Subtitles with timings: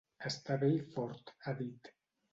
[0.29, 1.95] Està bé i fort, ha dit.